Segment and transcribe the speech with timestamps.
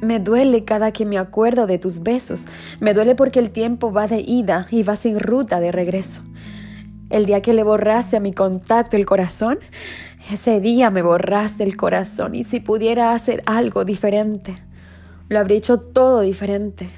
[0.00, 2.46] Me duele cada que me acuerdo de tus besos.
[2.80, 6.22] Me duele porque el tiempo va de ida y va sin ruta de regreso.
[7.10, 9.58] El día que le borraste a mi contacto el corazón,
[10.32, 14.56] ese día me borraste el corazón y si pudiera hacer algo diferente,
[15.28, 16.88] lo habría hecho todo diferente.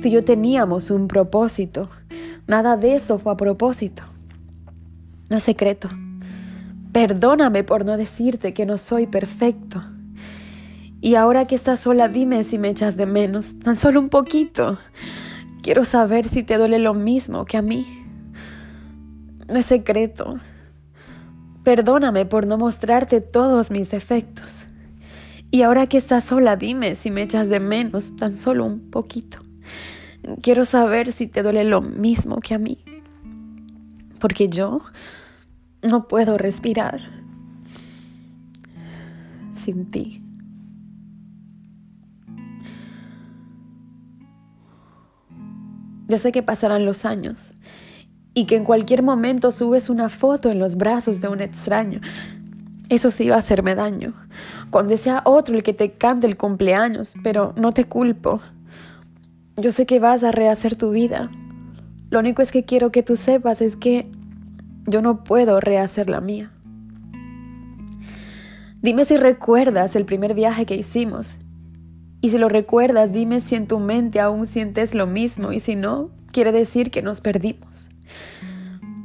[0.00, 1.88] Tú y yo teníamos un propósito.
[2.46, 4.02] Nada de eso fue a propósito.
[5.28, 5.88] No es secreto.
[6.92, 9.82] Perdóname por no decirte que no soy perfecto.
[11.04, 14.78] Y ahora que estás sola, dime si me echas de menos, tan solo un poquito.
[15.62, 17.84] Quiero saber si te duele lo mismo que a mí.
[19.46, 20.40] No es secreto.
[21.62, 24.64] Perdóname por no mostrarte todos mis defectos.
[25.50, 29.40] Y ahora que estás sola, dime si me echas de menos, tan solo un poquito.
[30.40, 32.78] Quiero saber si te duele lo mismo que a mí.
[34.20, 34.80] Porque yo
[35.82, 37.02] no puedo respirar
[39.52, 40.23] sin ti.
[46.06, 47.54] Yo sé que pasarán los años
[48.34, 52.00] y que en cualquier momento subes una foto en los brazos de un extraño.
[52.88, 54.12] Eso sí va a hacerme daño.
[54.70, 58.40] Cuando sea otro el que te cante el cumpleaños, pero no te culpo.
[59.56, 61.30] Yo sé que vas a rehacer tu vida.
[62.10, 64.10] Lo único es que quiero que tú sepas es que
[64.86, 66.50] yo no puedo rehacer la mía.
[68.82, 71.36] Dime si recuerdas el primer viaje que hicimos.
[72.24, 75.76] Y si lo recuerdas, dime si en tu mente aún sientes lo mismo y si
[75.76, 77.90] no, quiere decir que nos perdimos.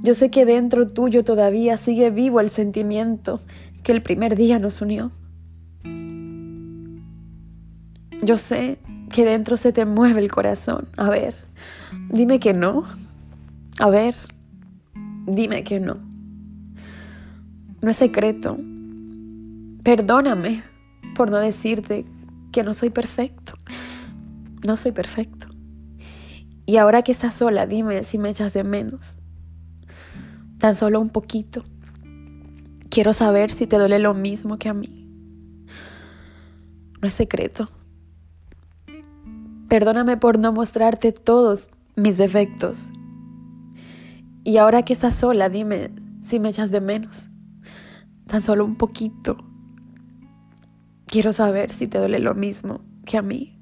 [0.01, 3.41] Yo sé que dentro tuyo todavía sigue vivo el sentimiento
[3.83, 5.11] que el primer día nos unió.
[8.21, 8.79] Yo sé
[9.09, 10.87] que dentro se te mueve el corazón.
[10.95, 11.35] A ver,
[12.09, 12.85] dime que no.
[13.81, 14.15] A ver,
[15.27, 15.95] dime que no.
[17.81, 18.57] No es secreto.
[19.83, 20.63] Perdóname
[21.15, 22.05] por no decirte
[22.51, 23.53] que no soy perfecto.
[24.65, 25.47] No soy perfecto.
[26.65, 29.19] Y ahora que estás sola, dime si me echas de menos
[30.59, 31.63] tan solo un poquito.
[32.89, 35.07] Quiero saber si te duele lo mismo que a mí.
[37.01, 37.67] No es secreto.
[39.69, 42.91] Perdóname por no mostrarte todos mis defectos.
[44.43, 47.29] Y ahora que estás sola, dime si me echas de menos.
[48.27, 49.37] Tan solo un poquito.
[51.09, 53.59] Quiero saber si te duele lo mismo que a mí.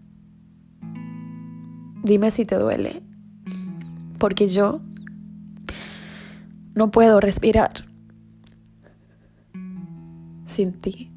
[2.04, 3.02] Dime si te duele.
[4.20, 4.82] Porque yo
[6.76, 7.86] no puedo respirar
[10.44, 11.17] sin ti.